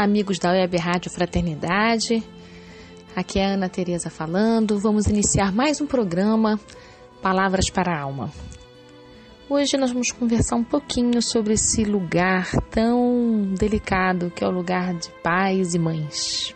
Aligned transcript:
Olá, 0.00 0.06
amigos 0.06 0.38
da 0.38 0.52
Web 0.52 0.78
Rádio 0.78 1.10
Fraternidade. 1.10 2.24
Aqui 3.14 3.38
é 3.38 3.44
a 3.44 3.48
Ana 3.50 3.68
Tereza 3.68 4.08
falando. 4.08 4.78
Vamos 4.78 5.06
iniciar 5.06 5.52
mais 5.52 5.78
um 5.78 5.86
programa 5.86 6.58
Palavras 7.20 7.68
para 7.68 7.92
a 7.92 8.00
Alma. 8.00 8.32
Hoje 9.46 9.76
nós 9.76 9.92
vamos 9.92 10.10
conversar 10.10 10.56
um 10.56 10.64
pouquinho 10.64 11.20
sobre 11.20 11.52
esse 11.52 11.84
lugar 11.84 12.50
tão 12.70 13.52
delicado 13.58 14.32
que 14.34 14.42
é 14.42 14.48
o 14.48 14.50
lugar 14.50 14.94
de 14.94 15.10
pais 15.22 15.74
e 15.74 15.78
mães. 15.78 16.54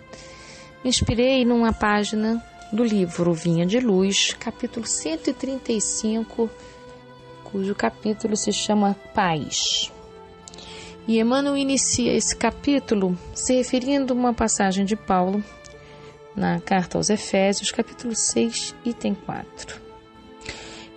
Me 0.83 0.89
inspirei 0.89 1.45
numa 1.45 1.71
página 1.71 2.43
do 2.73 2.83
livro 2.83 3.35
Vinha 3.35 3.67
de 3.67 3.79
Luz, 3.79 4.35
capítulo 4.41 4.87
135, 4.87 6.49
cujo 7.45 7.75
capítulo 7.75 8.39
se 8.39 8.55
chama 8.55 8.97
Pais. 9.15 9.93
E 11.07 11.21
Emmanuel 11.21 11.57
inicia 11.57 12.15
esse 12.15 12.35
capítulo 12.35 13.17
se 13.35 13.55
referindo 13.55 14.15
a 14.15 14.17
uma 14.17 14.33
passagem 14.33 14.87
de 14.87 14.97
Paulo 14.97 15.45
na 16.35 16.59
carta 16.61 16.97
aos 16.97 17.11
Efésios, 17.11 17.71
capítulo 17.71 18.15
6, 18.15 18.75
item 18.87 19.15
4. 19.15 19.81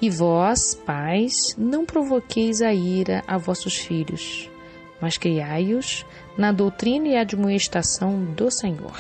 E 0.02 0.10
vós, 0.10 0.74
pais, 0.74 1.56
não 1.58 1.86
provoqueis 1.86 2.62
a 2.62 2.74
ira 2.74 3.22
a 3.28 3.38
vossos 3.38 3.76
filhos, 3.76 4.50
mas 5.02 5.18
criai-os 5.18 6.06
na 6.38 6.54
doutrina 6.54 7.10
e 7.10 7.18
admoestação 7.18 8.24
do 8.24 8.50
Senhor. 8.50 8.98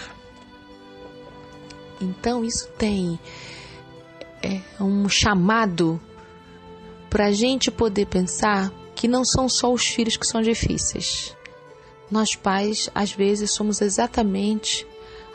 Então, 2.01 2.43
isso 2.43 2.67
tem 2.77 3.17
é, 4.43 4.59
um 4.83 5.07
chamado 5.07 6.01
para 7.09 7.27
a 7.27 7.31
gente 7.31 7.71
poder 7.71 8.07
pensar 8.07 8.71
que 8.97 9.07
não 9.07 9.23
são 9.23 9.47
só 9.47 9.71
os 9.71 9.85
filhos 9.85 10.17
que 10.17 10.25
são 10.25 10.41
difíceis. 10.41 11.37
Nós 12.09 12.35
pais, 12.35 12.89
às 12.95 13.11
vezes, 13.11 13.51
somos 13.51 13.79
exatamente 13.79 14.87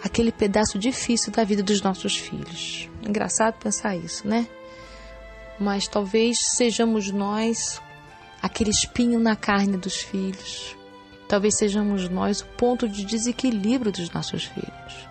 aquele 0.03 0.33
pedaço 0.33 0.81
difícil 0.81 1.33
da 1.33 1.45
vida 1.45 1.63
dos 1.63 1.81
nossos 1.81 2.17
filhos. 2.17 2.89
Engraçado 3.07 3.55
pensar 3.55 3.97
isso, 3.97 4.27
né? 4.27 4.49
Mas 5.61 5.87
talvez 5.87 6.39
sejamos 6.57 7.13
nós 7.13 7.81
aquele 8.43 8.71
espinho 8.71 9.21
na 9.21 9.37
carne 9.37 9.77
dos 9.77 9.95
filhos. 9.99 10.77
Talvez 11.29 11.57
sejamos 11.57 12.09
nós 12.09 12.41
o 12.41 12.47
ponto 12.47 12.89
de 12.89 13.05
desequilíbrio 13.05 13.93
dos 13.93 14.11
nossos 14.11 14.45
filhos. 14.45 15.09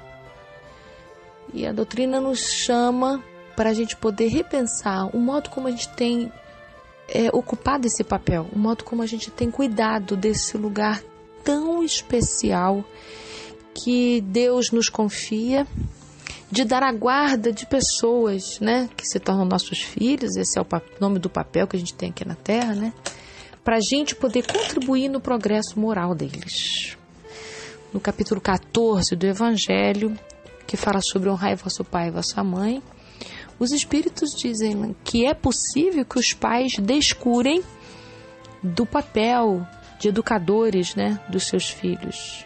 E 1.53 1.65
a 1.65 1.71
doutrina 1.71 2.19
nos 2.19 2.39
chama 2.39 3.23
para 3.55 3.69
a 3.69 3.73
gente 3.73 3.95
poder 3.95 4.27
repensar 4.27 5.15
o 5.15 5.19
modo 5.19 5.49
como 5.49 5.69
a 5.69 5.71
gente 5.71 5.87
tem 5.89 6.29
é, 7.13 7.29
ocupado 7.33 7.85
esse 7.85 8.03
papel, 8.03 8.47
o 8.53 8.57
modo 8.57 8.85
como 8.85 9.03
a 9.03 9.05
gente 9.05 9.29
tem 9.29 9.51
cuidado 9.51 10.15
desse 10.15 10.57
lugar 10.57 11.03
tão 11.43 11.83
especial 11.83 12.85
que 13.73 14.21
Deus 14.21 14.71
nos 14.71 14.89
confia 14.89 15.67
de 16.49 16.63
dar 16.63 16.83
a 16.83 16.91
guarda 16.91 17.51
de 17.51 17.65
pessoas, 17.65 18.59
né, 18.59 18.89
que 18.95 19.05
se 19.05 19.19
tornam 19.19 19.45
nossos 19.45 19.81
filhos, 19.81 20.35
esse 20.35 20.57
é 20.57 20.61
o 20.61 20.65
nome 20.99 21.19
do 21.19 21.29
papel 21.29 21.67
que 21.67 21.75
a 21.75 21.79
gente 21.79 21.93
tem 21.93 22.09
aqui 22.09 22.25
na 22.25 22.35
Terra, 22.35 22.75
né, 22.75 22.93
para 23.63 23.77
a 23.77 23.81
gente 23.81 24.15
poder 24.15 24.45
contribuir 24.45 25.09
no 25.09 25.19
progresso 25.19 25.79
moral 25.79 26.15
deles. 26.15 26.97
No 27.93 27.99
capítulo 27.99 28.39
14 28.39 29.15
do 29.15 29.27
Evangelho, 29.27 30.17
que 30.65 30.77
fala 30.77 31.01
sobre 31.01 31.29
honrar 31.29 31.57
vosso 31.57 31.83
pai 31.83 32.07
e 32.07 32.11
vossa 32.11 32.41
mãe, 32.43 32.81
os 33.61 33.71
espíritos 33.71 34.33
dizem 34.33 34.95
que 35.03 35.27
é 35.27 35.35
possível 35.35 36.03
que 36.03 36.17
os 36.17 36.33
pais 36.33 36.77
descurem 36.79 37.61
do 38.63 38.87
papel 38.87 39.63
de 39.99 40.07
educadores 40.07 40.95
né, 40.95 41.19
dos 41.29 41.45
seus 41.45 41.69
filhos, 41.69 42.43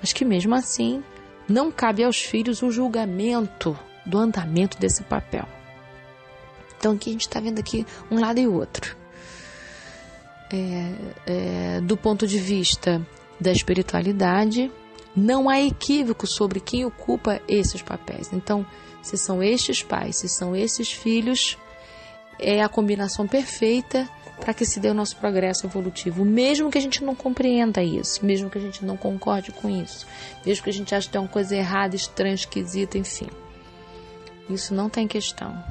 mas 0.00 0.12
que 0.12 0.22
mesmo 0.22 0.54
assim 0.54 1.02
não 1.48 1.72
cabe 1.72 2.04
aos 2.04 2.20
filhos 2.20 2.62
um 2.62 2.70
julgamento 2.70 3.76
do 4.04 4.18
andamento 4.18 4.78
desse 4.78 5.02
papel. 5.02 5.48
Então 6.76 6.92
aqui 6.92 7.08
a 7.08 7.12
gente 7.14 7.22
está 7.22 7.40
vendo 7.40 7.58
aqui 7.58 7.86
um 8.10 8.20
lado 8.20 8.38
e 8.38 8.46
outro. 8.46 8.94
É, 10.52 10.92
é, 11.26 11.80
do 11.80 11.96
ponto 11.96 12.26
de 12.26 12.38
vista 12.38 13.00
da 13.40 13.50
espiritualidade, 13.50 14.70
não 15.16 15.48
há 15.48 15.60
equívoco 15.60 16.26
sobre 16.26 16.60
quem 16.60 16.84
ocupa 16.84 17.40
esses 17.48 17.82
papéis. 17.82 18.32
Então, 18.32 18.64
se 19.02 19.16
são 19.16 19.42
estes 19.42 19.82
pais, 19.82 20.16
se 20.16 20.28
são 20.28 20.54
esses 20.54 20.92
filhos, 20.92 21.58
é 22.38 22.62
a 22.62 22.68
combinação 22.68 23.26
perfeita 23.26 24.08
para 24.40 24.54
que 24.54 24.64
se 24.64 24.80
dê 24.80 24.88
o 24.88 24.94
nosso 24.94 25.16
progresso 25.16 25.66
evolutivo, 25.66 26.24
mesmo 26.24 26.70
que 26.70 26.78
a 26.78 26.80
gente 26.80 27.04
não 27.04 27.14
compreenda 27.14 27.82
isso, 27.82 28.24
mesmo 28.24 28.48
que 28.48 28.56
a 28.56 28.60
gente 28.60 28.84
não 28.84 28.96
concorde 28.96 29.52
com 29.52 29.68
isso, 29.68 30.06
mesmo 30.44 30.64
que 30.64 30.70
a 30.70 30.72
gente 30.72 30.94
ache 30.94 31.06
que 31.06 31.12
tem 31.12 31.20
uma 31.20 31.28
coisa 31.28 31.54
errada, 31.54 31.94
estranha, 31.94 32.34
esquisita, 32.34 32.96
enfim. 32.96 33.28
Isso 34.48 34.74
não 34.74 34.88
tem 34.88 35.06
questão. 35.06 35.62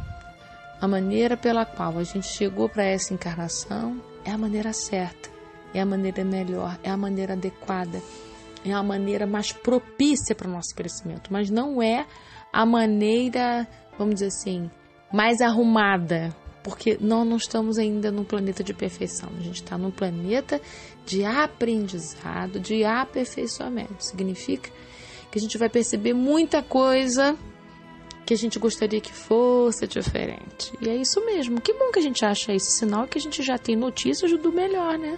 A 0.80 0.88
maneira 0.88 1.36
pela 1.36 1.66
qual 1.66 1.98
a 1.98 2.04
gente 2.04 2.28
chegou 2.28 2.70
para 2.70 2.84
essa 2.84 3.14
encarnação 3.14 4.00
é 4.24 4.32
a 4.32 4.38
maneira 4.38 4.72
certa, 4.72 5.30
é 5.74 5.82
a 5.82 5.86
maneira 5.86 6.24
melhor, 6.24 6.80
é 6.84 6.90
a 6.90 6.96
maneira 6.96 7.34
adequada, 7.34 8.02
é 8.66 8.74
a 8.74 8.84
maneira 8.84 9.26
mais 9.26 9.52
propícia 9.52 10.36
para 10.36 10.48
o 10.48 10.52
nosso 10.52 10.76
crescimento, 10.76 11.32
mas 11.32 11.50
não 11.50 11.82
é 11.82 12.06
a 12.52 12.66
maneira, 12.66 13.68
vamos 13.98 14.16
dizer 14.16 14.28
assim, 14.28 14.70
mais 15.12 15.42
arrumada, 15.42 16.36
porque 16.64 16.98
nós 17.00 17.28
não 17.28 17.38
estamos 17.38 17.78
ainda 17.78 18.12
no 18.12 18.26
planeta 18.26 18.64
de 18.64 18.74
perfeição, 18.74 19.30
a 19.38 19.42
gente 19.42 19.62
está 19.62 19.78
no 19.78 19.92
planeta 19.92 20.62
de 21.06 21.24
aprendizado, 21.26 22.60
de 22.60 22.84
aperfeiçoamento. 22.84 24.04
Significa 24.04 24.70
que 25.32 25.40
a 25.40 25.42
gente 25.42 25.58
vai 25.58 25.70
perceber 25.70 26.14
muita 26.14 26.62
coisa 26.62 27.38
que 28.26 28.34
a 28.34 28.38
gente 28.38 28.60
gostaria 28.60 29.02
que 29.02 29.12
fosse 29.12 29.88
diferente. 29.88 30.72
E 30.80 30.88
é 30.88 30.96
isso 30.96 31.24
mesmo. 31.26 31.60
Que 31.60 31.74
bom 31.74 31.92
que 31.92 31.98
a 31.98 32.02
gente 32.02 32.24
acha 32.24 32.54
esse 32.54 32.72
sinal 32.72 33.08
que 33.08 33.18
a 33.18 33.22
gente 33.22 33.42
já 33.42 33.58
tem 33.58 33.76
notícias 33.76 34.32
do 34.40 34.52
melhor, 34.52 35.00
né? 35.00 35.18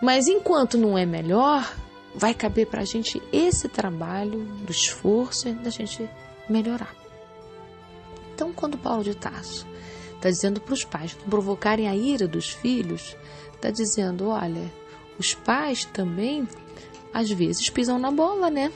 Mas 0.00 0.28
enquanto 0.28 0.78
não 0.78 0.96
é 0.96 1.04
melhor, 1.04 1.68
vai 2.16 2.32
caber 2.32 2.66
para 2.66 2.80
a 2.80 2.84
gente 2.84 3.22
esse 3.30 3.68
trabalho 3.68 4.44
do 4.64 4.72
esforço 4.72 5.52
da 5.54 5.70
gente 5.70 6.08
melhorar. 6.48 6.94
Então, 8.34 8.52
quando 8.52 8.78
Paulo 8.78 9.04
de 9.04 9.14
Tarso 9.14 9.66
está 10.14 10.30
dizendo 10.30 10.60
para 10.60 10.74
os 10.74 10.84
pais 10.84 11.16
não 11.20 11.28
provocarem 11.28 11.88
a 11.88 11.94
ira 11.94 12.26
dos 12.26 12.50
filhos, 12.50 13.14
está 13.54 13.70
dizendo: 13.70 14.28
olha, 14.28 14.72
os 15.18 15.34
pais 15.34 15.84
também 15.84 16.48
às 17.12 17.30
vezes 17.30 17.68
pisam 17.70 17.98
na 17.98 18.10
bola, 18.10 18.50
né? 18.50 18.72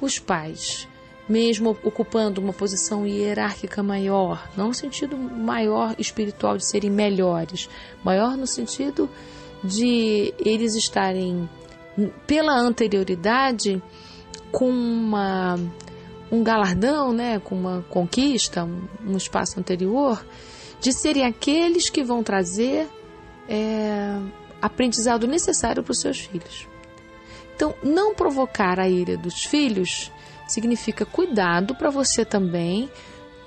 Os 0.00 0.18
pais, 0.18 0.86
mesmo 1.28 1.70
ocupando 1.82 2.40
uma 2.40 2.52
posição 2.52 3.06
hierárquica 3.06 3.82
maior, 3.82 4.50
não 4.56 4.68
no 4.68 4.74
sentido 4.74 5.16
maior 5.16 5.94
espiritual 5.98 6.58
de 6.58 6.66
serem 6.66 6.90
melhores, 6.90 7.68
maior 8.02 8.36
no 8.36 8.46
sentido 8.46 9.08
de 9.62 10.34
eles 10.38 10.74
estarem 10.74 11.48
pela 12.26 12.54
anterioridade 12.54 13.82
com 14.50 14.68
uma, 14.68 15.58
um 16.30 16.42
galardão, 16.42 17.12
né, 17.12 17.38
com 17.38 17.54
uma 17.54 17.82
conquista, 17.88 18.64
um 19.04 19.16
espaço 19.16 19.58
anterior, 19.58 20.24
de 20.80 20.92
serem 20.92 21.24
aqueles 21.24 21.88
que 21.90 22.02
vão 22.02 22.22
trazer 22.22 22.88
é, 23.48 24.18
aprendizado 24.60 25.26
necessário 25.26 25.82
para 25.82 25.92
os 25.92 26.00
seus 26.00 26.20
filhos. 26.20 26.68
Então, 27.54 27.74
não 27.82 28.14
provocar 28.14 28.80
a 28.80 28.88
ira 28.88 29.16
dos 29.16 29.44
filhos 29.44 30.10
significa 30.48 31.06
cuidado 31.06 31.74
para 31.74 31.90
você 31.90 32.24
também, 32.24 32.90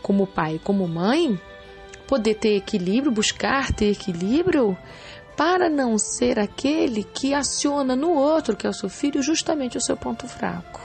como 0.02 0.26
pai 0.26 0.56
e 0.56 0.60
como 0.60 0.88
mãe, 0.88 1.40
poder 2.08 2.36
ter 2.36 2.56
equilíbrio, 2.56 3.12
buscar 3.12 3.74
ter 3.74 3.92
equilíbrio 3.92 4.78
para 5.38 5.69
não 5.69 6.00
ser 6.00 6.39
aquele 6.39 7.04
que 7.04 7.31
aciona 7.31 7.95
no 7.95 8.12
outro, 8.12 8.57
que 8.57 8.66
é 8.66 8.69
o 8.69 8.74
seu 8.74 8.89
filho, 8.89 9.22
justamente 9.22 9.78
o 9.78 9.81
seu 9.81 9.95
ponto 9.95 10.28
fraco. 10.28 10.81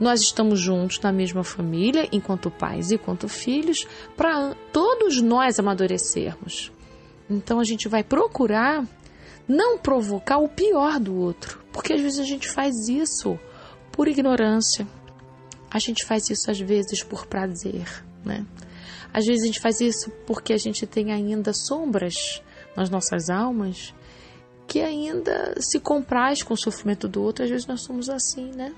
Nós 0.00 0.20
estamos 0.20 0.58
juntos 0.58 0.98
na 0.98 1.12
mesma 1.12 1.44
família, 1.44 2.08
enquanto 2.10 2.50
pais 2.50 2.90
e 2.90 2.96
enquanto 2.96 3.28
filhos, 3.28 3.86
para 4.16 4.56
todos 4.72 5.22
nós 5.22 5.60
amadurecermos. 5.60 6.72
Então 7.30 7.60
a 7.60 7.64
gente 7.64 7.88
vai 7.88 8.02
procurar 8.02 8.84
não 9.46 9.78
provocar 9.78 10.38
o 10.38 10.48
pior 10.48 10.98
do 10.98 11.14
outro, 11.14 11.62
porque 11.72 11.92
às 11.92 12.00
vezes 12.00 12.18
a 12.18 12.24
gente 12.24 12.48
faz 12.48 12.88
isso 12.88 13.38
por 13.92 14.08
ignorância, 14.08 14.86
a 15.70 15.78
gente 15.78 16.04
faz 16.04 16.28
isso 16.28 16.50
às 16.50 16.58
vezes 16.58 17.04
por 17.04 17.26
prazer, 17.26 18.04
né? 18.24 18.44
Às 19.14 19.26
vezes 19.26 19.44
a 19.44 19.46
gente 19.46 19.60
faz 19.60 19.80
isso 19.80 20.10
porque 20.26 20.52
a 20.52 20.58
gente 20.58 20.86
tem 20.86 21.12
ainda 21.12 21.52
sombras 21.52 22.42
nas 22.76 22.90
nossas 22.90 23.30
almas 23.30 23.94
que 24.66 24.80
ainda 24.80 25.54
se 25.60 25.78
compraz 25.78 26.42
com 26.42 26.54
o 26.54 26.56
sofrimento 26.56 27.06
do 27.06 27.22
outro. 27.22 27.44
Às 27.44 27.50
vezes 27.50 27.66
nós 27.66 27.82
somos 27.82 28.08
assim, 28.08 28.50
né? 28.52 28.72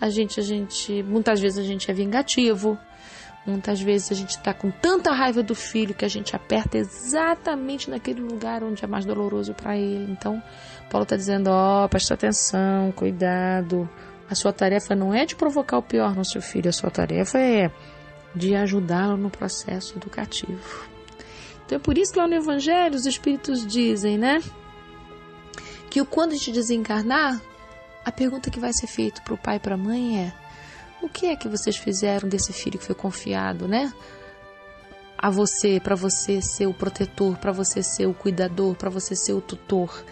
A 0.00 0.10
gente, 0.10 0.38
a 0.38 0.42
gente, 0.42 1.02
muitas 1.02 1.40
vezes 1.40 1.58
a 1.58 1.62
gente 1.62 1.90
é 1.90 1.94
vingativo, 1.94 2.76
muitas 3.46 3.80
vezes 3.80 4.12
a 4.12 4.14
gente 4.14 4.30
está 4.30 4.52
com 4.52 4.70
tanta 4.70 5.12
raiva 5.12 5.42
do 5.42 5.54
filho 5.54 5.94
que 5.94 6.04
a 6.04 6.08
gente 6.08 6.36
aperta 6.36 6.76
exatamente 6.76 7.88
naquele 7.88 8.20
lugar 8.20 8.62
onde 8.62 8.84
é 8.84 8.86
mais 8.86 9.06
doloroso 9.06 9.54
para 9.54 9.76
ele. 9.76 10.12
Então, 10.12 10.42
Paulo 10.90 11.04
está 11.04 11.16
dizendo: 11.16 11.48
ó, 11.48 11.84
oh, 11.84 11.88
presta 11.88 12.14
atenção, 12.14 12.92
cuidado. 12.92 13.88
A 14.28 14.34
sua 14.34 14.52
tarefa 14.52 14.94
não 14.94 15.14
é 15.14 15.24
de 15.24 15.36
provocar 15.36 15.78
o 15.78 15.82
pior 15.82 16.14
no 16.14 16.24
seu 16.24 16.42
filho, 16.42 16.68
a 16.68 16.72
sua 16.72 16.90
tarefa 16.90 17.38
é 17.38 17.70
de 18.34 18.54
ajudá-lo 18.54 19.16
no 19.16 19.30
processo 19.30 19.96
educativo. 19.96 20.93
Então 21.64 21.76
é 21.76 21.78
por 21.78 21.96
isso 21.96 22.12
que 22.12 22.18
lá 22.18 22.26
no 22.26 22.34
Evangelho 22.34 22.94
os 22.94 23.06
Espíritos 23.06 23.66
dizem, 23.66 24.18
né? 24.18 24.42
Que 25.90 26.04
quando 26.04 26.32
a 26.32 26.34
gente 26.34 26.52
desencarnar, 26.52 27.40
a 28.04 28.12
pergunta 28.12 28.50
que 28.50 28.60
vai 28.60 28.72
ser 28.72 28.86
feita 28.86 29.22
para 29.22 29.34
o 29.34 29.38
pai 29.38 29.56
e 29.56 29.60
para 29.60 29.74
a 29.74 29.78
mãe 29.78 30.20
é: 30.20 30.32
o 31.02 31.08
que 31.08 31.26
é 31.26 31.36
que 31.36 31.48
vocês 31.48 31.76
fizeram 31.76 32.28
desse 32.28 32.52
filho 32.52 32.78
que 32.78 32.84
foi 32.84 32.94
confiado, 32.94 33.66
né? 33.66 33.92
A 35.16 35.30
você, 35.30 35.80
para 35.80 35.94
você 35.94 36.42
ser 36.42 36.66
o 36.66 36.74
protetor, 36.74 37.38
para 37.38 37.52
você 37.52 37.82
ser 37.82 38.06
o 38.06 38.12
cuidador, 38.12 38.74
para 38.74 38.90
você 38.90 39.16
ser 39.16 39.32
o 39.32 39.40
tutor. 39.40 40.04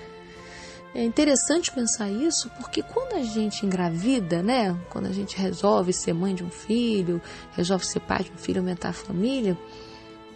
É 0.95 1.03
interessante 1.03 1.73
pensar 1.73 2.11
isso 2.11 2.51
porque 2.51 2.83
quando 2.83 3.15
a 3.15 3.23
gente 3.23 3.65
engravida, 3.65 4.43
né? 4.43 4.79
Quando 4.91 5.07
a 5.07 5.13
gente 5.13 5.37
resolve 5.37 5.93
ser 5.93 6.13
mãe 6.13 6.35
de 6.35 6.45
um 6.45 6.51
filho, 6.51 7.21
resolve 7.57 7.87
ser 7.87 8.01
pai 8.01 8.25
de 8.25 8.33
um 8.33 8.37
filho, 8.37 8.61
aumentar 8.61 8.91
a 8.91 8.95
família, 8.95 9.57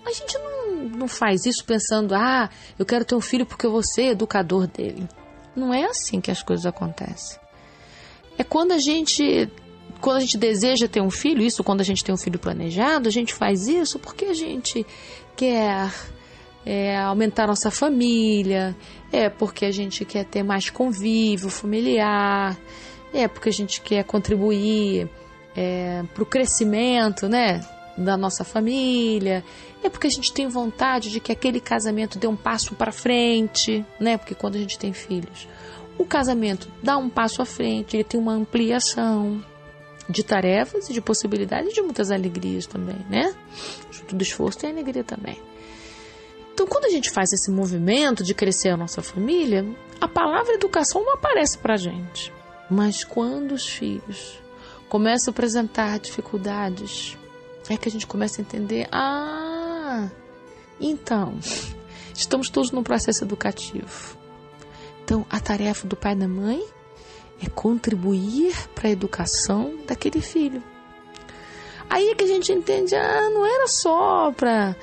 a 0.04 0.12
gente 0.12 0.38
não, 0.38 0.55
não 0.76 1.08
faz 1.08 1.46
isso 1.46 1.64
pensando, 1.64 2.14
ah, 2.14 2.48
eu 2.78 2.84
quero 2.84 3.04
ter 3.04 3.14
um 3.14 3.20
filho 3.20 3.46
porque 3.46 3.66
eu 3.66 3.70
vou 3.70 3.82
ser 3.82 4.10
educador 4.10 4.66
dele. 4.66 5.08
Não 5.54 5.72
é 5.72 5.84
assim 5.84 6.20
que 6.20 6.30
as 6.30 6.42
coisas 6.42 6.66
acontecem. 6.66 7.38
É 8.38 8.44
quando 8.44 8.72
a 8.72 8.78
gente 8.78 9.50
quando 10.00 10.18
a 10.18 10.20
gente 10.20 10.36
deseja 10.36 10.86
ter 10.86 11.00
um 11.00 11.10
filho, 11.10 11.42
isso 11.42 11.64
quando 11.64 11.80
a 11.80 11.84
gente 11.84 12.04
tem 12.04 12.14
um 12.14 12.18
filho 12.18 12.38
planejado, 12.38 13.08
a 13.08 13.12
gente 13.12 13.32
faz 13.32 13.66
isso 13.66 13.98
porque 13.98 14.26
a 14.26 14.34
gente 14.34 14.86
quer 15.34 15.90
é, 16.66 16.98
aumentar 16.98 17.46
nossa 17.46 17.70
família, 17.70 18.76
é 19.10 19.30
porque 19.30 19.64
a 19.64 19.70
gente 19.70 20.04
quer 20.04 20.24
ter 20.24 20.42
mais 20.42 20.68
convívio 20.68 21.48
familiar, 21.48 22.58
é 23.14 23.26
porque 23.26 23.48
a 23.48 23.52
gente 23.52 23.80
quer 23.80 24.04
contribuir 24.04 25.08
é, 25.56 26.02
para 26.12 26.22
o 26.22 26.26
crescimento 26.26 27.28
né, 27.28 27.66
da 27.96 28.16
nossa 28.16 28.44
família, 28.44 29.42
é 29.82 29.88
porque 29.88 30.06
a 30.06 30.10
gente 30.10 30.32
tem 30.32 30.48
vontade 30.48 31.10
de 31.10 31.20
que 31.20 31.32
aquele 31.32 31.60
casamento 31.60 32.18
dê 32.18 32.26
um 32.26 32.36
passo 32.36 32.74
para 32.74 32.92
frente, 32.92 33.84
né? 33.98 34.16
Porque 34.18 34.34
quando 34.34 34.56
a 34.56 34.58
gente 34.58 34.78
tem 34.78 34.92
filhos, 34.92 35.48
o 35.98 36.04
casamento 36.04 36.68
dá 36.82 36.96
um 36.96 37.08
passo 37.08 37.40
à 37.40 37.46
frente, 37.46 37.96
ele 37.96 38.04
tem 38.04 38.20
uma 38.20 38.32
ampliação 38.32 39.42
de 40.08 40.22
tarefas 40.22 40.88
e 40.88 40.92
de 40.92 41.00
possibilidades 41.00 41.72
de 41.72 41.82
muitas 41.82 42.10
alegrias 42.10 42.66
também, 42.66 42.98
né? 43.08 43.34
Junto 43.90 44.14
do 44.14 44.22
esforço 44.22 44.58
tem 44.58 44.70
alegria 44.70 45.02
também. 45.02 45.40
Então, 46.52 46.66
quando 46.66 46.86
a 46.86 46.90
gente 46.90 47.10
faz 47.10 47.32
esse 47.32 47.50
movimento 47.50 48.22
de 48.22 48.32
crescer 48.32 48.70
a 48.70 48.76
nossa 48.76 49.02
família, 49.02 49.66
a 50.00 50.08
palavra 50.08 50.54
educação 50.54 51.04
não 51.04 51.14
aparece 51.14 51.58
para 51.58 51.76
gente. 51.76 52.32
Mas 52.70 53.04
quando 53.04 53.52
os 53.52 53.68
filhos 53.68 54.40
começam 54.88 55.30
a 55.30 55.32
apresentar 55.32 55.98
dificuldades, 55.98 57.16
é 57.74 57.76
que 57.76 57.88
a 57.88 57.92
gente 57.92 58.06
começa 58.06 58.40
a 58.40 58.42
entender: 58.42 58.88
ah, 58.92 60.08
então, 60.80 61.38
estamos 62.14 62.48
todos 62.48 62.70
num 62.70 62.82
processo 62.82 63.24
educativo. 63.24 64.16
Então, 65.04 65.24
a 65.30 65.38
tarefa 65.38 65.86
do 65.86 65.96
pai 65.96 66.12
e 66.12 66.16
da 66.16 66.28
mãe 66.28 66.64
é 67.42 67.48
contribuir 67.48 68.54
para 68.74 68.88
a 68.88 68.90
educação 68.90 69.78
daquele 69.86 70.20
filho. 70.20 70.62
Aí 71.88 72.08
é 72.08 72.14
que 72.14 72.24
a 72.24 72.28
gente 72.28 72.52
entende: 72.52 72.94
ah, 72.94 73.30
não 73.30 73.46
era 73.46 73.68
só 73.68 74.32
para 74.32 74.74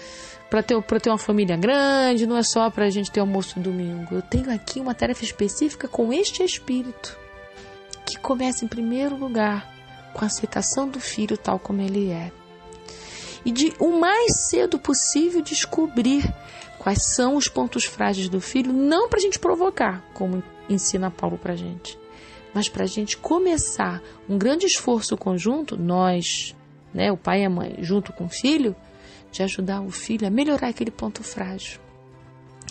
para 0.49 0.61
ter, 0.61 0.79
ter 1.01 1.09
uma 1.09 1.17
família 1.17 1.57
grande, 1.57 2.27
não 2.27 2.37
é 2.37 2.43
só 2.43 2.69
para 2.69 2.85
a 2.85 2.89
gente 2.91 3.11
ter 3.11 3.19
almoço 3.19 3.59
domingo. 3.59 4.13
Eu 4.13 4.21
tenho 4.21 4.51
aqui 4.51 4.79
uma 4.79 4.93
tarefa 4.93 5.23
específica 5.23 5.87
com 5.87 6.13
este 6.13 6.43
espírito, 6.43 7.17
que 8.05 8.19
começa 8.19 8.63
em 8.63 8.67
primeiro 8.67 9.17
lugar 9.17 9.67
com 10.13 10.23
a 10.23 10.27
aceitação 10.27 10.87
do 10.87 10.99
filho 10.99 11.35
tal 11.37 11.57
como 11.57 11.81
ele 11.81 12.11
é. 12.11 12.31
E 13.45 13.51
de 13.51 13.73
o 13.79 13.99
mais 13.99 14.47
cedo 14.49 14.79
possível 14.79 15.41
descobrir 15.41 16.23
quais 16.79 17.03
são 17.15 17.35
os 17.35 17.47
pontos 17.47 17.85
frágeis 17.85 18.29
do 18.29 18.41
filho, 18.41 18.73
não 18.73 19.07
para 19.07 19.19
a 19.19 19.21
gente 19.21 19.39
provocar, 19.39 20.03
como 20.13 20.43
ensina 20.69 21.11
Paulo 21.11 21.37
para 21.37 21.53
a 21.53 21.55
gente, 21.55 21.97
mas 22.53 22.69
para 22.69 22.83
a 22.83 22.87
gente 22.87 23.17
começar 23.17 24.01
um 24.27 24.37
grande 24.37 24.65
esforço 24.65 25.17
conjunto, 25.17 25.77
nós, 25.77 26.55
né, 26.93 27.11
o 27.11 27.17
pai 27.17 27.41
e 27.41 27.45
a 27.45 27.49
mãe, 27.49 27.77
junto 27.79 28.11
com 28.13 28.25
o 28.25 28.29
filho, 28.29 28.75
de 29.31 29.41
ajudar 29.43 29.81
o 29.81 29.89
filho 29.89 30.27
a 30.27 30.29
melhorar 30.29 30.67
aquele 30.67 30.91
ponto 30.91 31.23
frágil. 31.23 31.79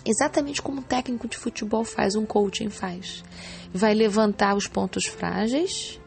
Exatamente 0.05 0.61
como 0.61 0.81
um 0.81 0.83
técnico 0.83 1.29
de 1.29 1.37
futebol 1.37 1.85
faz, 1.85 2.15
um 2.15 2.27
coaching 2.27 2.71
faz. 2.71 3.25
Vai 3.73 3.95
levantar 3.95 4.57
os 4.57 4.67
pontos 4.67 5.07
frágeis 5.07 6.01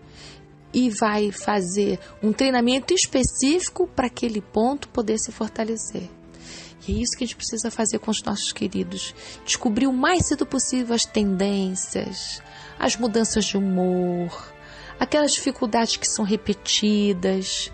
e 0.75 0.89
vai 0.89 1.31
fazer 1.31 1.98
um 2.22 2.33
treinamento 2.33 2.94
específico 2.94 3.88
para 3.88 4.07
aquele 4.07 4.42
ponto 4.42 4.89
poder 4.89 5.18
se 5.18 5.31
fortalecer. 5.31 6.10
E 6.86 6.92
é 6.92 7.01
isso 7.01 7.18
que 7.18 7.24
a 7.24 7.27
gente 7.27 7.38
precisa 7.38 7.72
fazer 7.72 7.98
com 8.00 8.12
os 8.12 8.22
nossos 8.22 8.51
queridos. 8.51 9.16
Descobrir 9.45 9.88
o 9.88 9.94
mais 9.94 10.27
cedo 10.27 10.45
possível 10.45 10.94
as 10.94 11.06
tendências, 11.06 12.44
as 12.77 12.98
mudanças 12.98 13.45
de 13.45 13.56
humor, 13.56 14.54
aquelas 15.00 15.33
dificuldades 15.33 15.95
que 15.95 16.07
são 16.07 16.25
repetidas, 16.25 17.71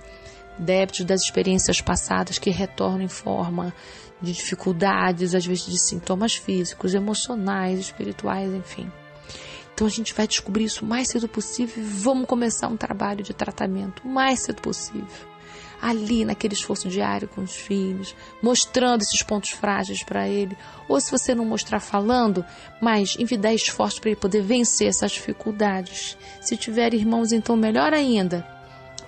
débitos 0.60 1.04
das 1.04 1.24
experiências 1.24 1.82
passadas 1.82 2.38
que 2.38 2.52
retornam 2.52 3.02
em 3.02 3.08
forma 3.08 3.74
de 4.22 4.32
dificuldades, 4.32 5.34
às 5.34 5.44
vezes 5.44 5.66
de 5.66 5.82
sintomas 5.82 6.36
físicos, 6.36 6.94
emocionais, 6.94 7.80
espirituais, 7.80 8.54
enfim. 8.54 8.92
Então 9.82 9.88
a 9.88 9.92
gente 9.92 10.14
vai 10.14 10.28
descobrir 10.28 10.66
isso 10.66 10.86
o 10.86 10.88
mais 10.88 11.08
cedo 11.08 11.28
possível 11.28 11.84
e 11.84 11.88
vamos 11.88 12.28
começar 12.28 12.68
um 12.68 12.78
trabalho 12.78 13.24
de 13.24 13.34
tratamento 13.34 14.04
o 14.06 14.08
mais 14.08 14.42
cedo 14.42 14.62
possível. 14.62 15.28
Ali, 15.82 16.24
naquele 16.24 16.54
esforço 16.54 16.88
diário 16.88 17.28
com 17.28 17.42
os 17.42 17.56
filhos, 17.56 18.16
mostrando 18.44 19.02
esses 19.02 19.24
pontos 19.24 19.50
frágeis 19.50 20.04
para 20.04 20.30
ele. 20.30 20.56
Ou 20.88 21.02
se 21.02 21.10
você 21.10 21.34
não 21.34 21.46
mostrar 21.46 21.80
falando, 21.80 22.46
mas 22.80 23.16
envidar 23.18 23.56
esforço 23.56 24.00
para 24.00 24.12
ele 24.12 24.20
poder 24.20 24.44
vencer 24.44 24.88
essas 24.88 25.14
dificuldades. 25.14 26.16
Se 26.40 26.56
tiver 26.56 26.94
irmãos, 26.94 27.32
então 27.32 27.58
melhor 27.58 27.92
ainda 27.92 28.61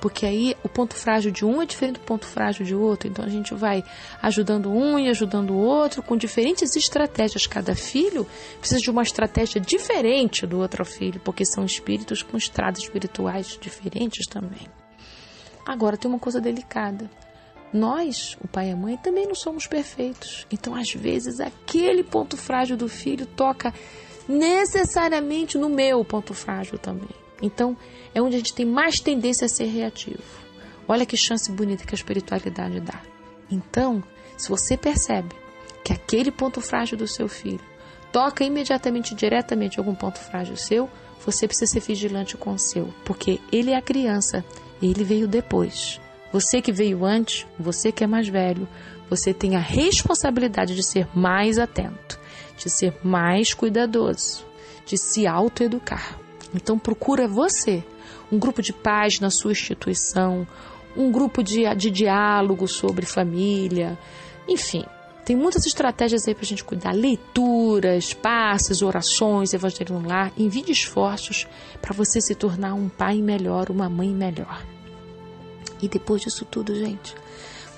porque 0.04 0.26
aí 0.26 0.54
o 0.62 0.68
ponto 0.68 0.98
frágil 0.98 1.32
de 1.32 1.46
um 1.46 1.62
é 1.62 1.66
diferente 1.66 1.94
do 1.94 2.02
ponto 2.02 2.28
frágil 2.28 2.66
de 2.66 2.76
outro, 2.76 3.08
então 3.08 3.24
a 3.24 3.30
gente 3.30 3.54
vai 3.54 3.82
ajudando 4.22 4.70
um 4.70 5.00
e 5.00 5.08
ajudando 5.08 5.52
o 5.52 5.58
outro 5.58 6.04
com 6.04 6.18
diferentes 6.18 6.76
estratégias. 6.76 7.48
Cada 7.48 7.74
filho 7.74 8.28
precisa 8.60 8.82
de 8.82 8.92
uma 8.92 9.02
estratégia 9.02 9.62
diferente 9.62 10.46
do 10.46 10.60
outro 10.60 10.84
filho, 10.84 11.22
porque 11.22 11.46
são 11.46 11.64
espíritos 11.64 12.22
com 12.22 12.36
estradas 12.36 12.84
espirituais 12.84 13.58
diferentes 13.62 14.28
também. 14.28 14.68
Agora 15.66 15.96
tem 15.96 16.12
uma 16.12 16.20
coisa 16.20 16.42
delicada. 16.42 17.10
Nós, 17.72 18.38
o 18.44 18.48
pai 18.50 18.68
e 18.68 18.72
a 18.74 18.76
mãe, 18.76 18.98
também 18.98 19.26
não 19.26 19.36
somos 19.36 19.68
perfeitos. 19.68 20.46
Então, 20.52 20.76
às 20.76 20.92
vezes, 20.92 21.40
aquele 21.40 22.04
ponto 22.04 22.36
frágil 22.36 22.76
do 22.76 22.90
filho 22.90 23.26
toca 23.26 23.74
necessariamente 24.28 25.58
no 25.58 25.70
meu 25.70 26.04
ponto 26.04 26.34
frágil 26.34 26.78
também. 26.78 27.23
Então, 27.44 27.76
é 28.16 28.22
onde 28.22 28.36
a 28.36 28.40
gente 28.40 28.54
tem 28.54 28.66
mais 28.66 29.02
tendência 29.02 29.46
a 29.46 29.50
ser 29.50 29.66
reativo. 29.66 30.24
Olha 30.88 31.06
que 31.06 31.18
chance 31.18 31.52
bonita 31.52 31.86
que 31.86 31.94
a 31.94 32.00
espiritualidade 32.00 32.80
dá. 32.80 33.02
Então, 33.52 34.02
se 34.38 34.48
você 34.48 34.78
percebe 34.78 35.36
que 35.84 35.92
aquele 35.92 36.32
ponto 36.32 36.62
frágil 36.62 36.98
do 36.98 37.08
seu 37.08 37.28
filho 37.28 37.60
toca 38.14 38.46
imediatamente, 38.46 39.14
diretamente 39.14 39.78
algum 39.78 39.94
ponto 39.94 40.20
frágil 40.20 40.56
seu, 40.56 40.90
você 41.26 41.46
precisa 41.46 41.72
ser 41.72 41.82
vigilante 41.82 42.38
com 42.38 42.54
o 42.54 42.60
seu, 42.60 42.94
porque 43.04 43.42
ele 43.52 43.72
é 43.72 43.76
a 43.76 43.82
criança, 43.82 44.44
ele 44.82 45.04
veio 45.04 45.28
depois. 45.28 46.00
Você 46.32 46.62
que 46.62 46.72
veio 46.72 47.06
antes, 47.06 47.46
você 47.60 47.92
que 47.92 48.04
é 48.04 48.08
mais 48.08 48.28
velho, 48.28 48.68
você 49.10 49.34
tem 49.34 49.56
a 49.56 49.60
responsabilidade 49.60 50.76
de 50.76 50.84
ser 50.84 51.08
mais 51.14 51.60
atento, 51.60 52.20
de 52.58 52.70
ser 52.70 52.94
mais 53.04 53.54
cuidadoso, 53.54 54.46
de 54.86 54.98
se 54.98 55.28
autoeducar. 55.28 56.18
Então 56.54 56.78
procura 56.78 57.28
você 57.28 57.84
um 58.32 58.40
grupo 58.40 58.62
de 58.62 58.74
paz 58.74 59.20
na 59.20 59.30
sua 59.30 59.52
instituição, 59.52 60.48
um 60.96 61.12
grupo 61.12 61.44
de, 61.44 61.64
de 61.76 61.90
diálogo 61.90 62.68
sobre 62.68 63.06
família, 63.06 63.98
enfim, 64.48 64.84
Tem 65.26 65.38
muitas 65.38 65.66
estratégias 65.66 66.28
aí 66.28 66.36
para 66.36 66.44
a 66.44 66.48
gente 66.48 66.64
cuidar: 66.64 66.92
leituras, 66.94 68.14
passes, 68.14 68.82
orações, 68.82 69.54
evangelho 69.54 70.00
no 70.00 70.08
lar. 70.08 70.34
Envie 70.38 70.70
esforços 70.70 71.48
para 71.82 71.94
você 71.94 72.20
se 72.20 72.36
tornar 72.36 72.74
um 72.74 72.90
pai 72.90 73.22
melhor, 73.22 73.70
uma 73.70 73.90
mãe 73.90 74.10
melhor. 74.10 74.66
E 75.82 75.88
depois 75.88 76.22
disso 76.22 76.46
tudo, 76.46 76.76
gente, 76.76 77.16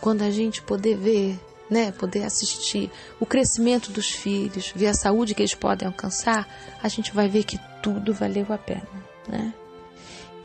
quando 0.02 0.24
a 0.24 0.32
gente 0.32 0.62
poder 0.62 0.98
ver, 0.98 1.40
né, 1.70 1.92
poder 1.92 2.24
assistir 2.24 2.92
o 3.20 3.26
crescimento 3.26 3.92
dos 3.92 4.10
filhos, 4.10 4.72
ver 4.76 4.88
a 4.88 4.94
saúde 4.94 5.34
que 5.36 5.42
eles 5.42 5.56
podem 5.56 5.88
alcançar, 5.88 6.48
a 6.82 6.88
gente 6.88 7.14
vai 7.14 7.28
ver 7.28 7.44
que 7.44 7.60
tudo 7.86 8.16
valeu 8.16 8.48
a 8.50 8.58
pena, 8.58 8.88
né? 9.28 9.54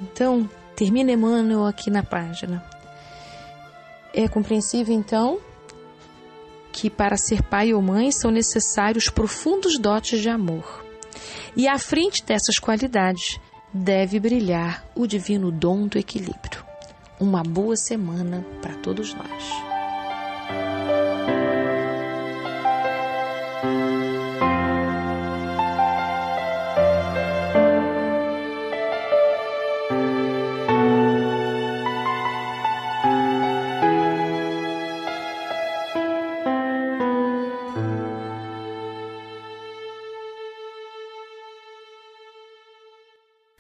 Então, 0.02 0.46
termina 0.76 1.10
Emmanuel 1.10 1.64
aqui 1.64 1.90
na 1.90 2.02
página. 2.02 2.62
É 4.12 4.28
compreensível, 4.28 4.94
então, 4.94 5.40
que 6.70 6.90
para 6.90 7.16
ser 7.16 7.42
pai 7.42 7.72
ou 7.72 7.80
mãe 7.80 8.12
são 8.12 8.30
necessários 8.30 9.08
profundos 9.08 9.78
dotes 9.78 10.20
de 10.20 10.28
amor. 10.28 10.84
E 11.56 11.66
à 11.66 11.78
frente 11.78 12.22
dessas 12.22 12.58
qualidades 12.58 13.40
deve 13.72 14.20
brilhar 14.20 14.84
o 14.94 15.06
divino 15.06 15.50
dom 15.50 15.86
do 15.86 15.96
equilíbrio. 15.96 16.62
Uma 17.18 17.42
boa 17.42 17.74
semana 17.74 18.44
para 18.60 18.74
todos 18.74 19.14
nós. 19.14 20.89